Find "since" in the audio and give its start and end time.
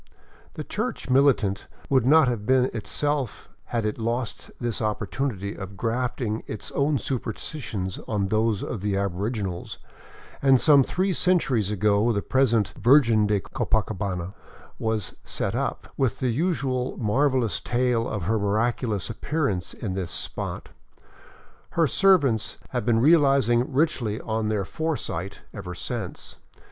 25.75-26.37